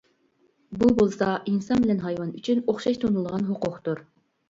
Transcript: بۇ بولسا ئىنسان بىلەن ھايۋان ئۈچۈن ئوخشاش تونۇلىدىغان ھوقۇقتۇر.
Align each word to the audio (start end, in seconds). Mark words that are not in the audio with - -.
بۇ 0.83 0.89
بولسا 1.01 1.27
ئىنسان 1.53 1.85
بىلەن 1.85 2.03
ھايۋان 2.09 2.35
ئۈچۈن 2.41 2.67
ئوخشاش 2.67 3.01
تونۇلىدىغان 3.07 3.51
ھوقۇقتۇر. 3.55 4.07